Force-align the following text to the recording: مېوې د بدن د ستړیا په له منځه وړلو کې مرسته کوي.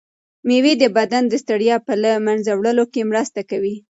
مېوې 0.47 0.73
د 0.81 0.83
بدن 0.97 1.23
د 1.29 1.33
ستړیا 1.43 1.75
په 1.87 1.93
له 2.03 2.11
منځه 2.27 2.51
وړلو 2.55 2.85
کې 2.93 3.09
مرسته 3.11 3.39
کوي. 3.49 3.75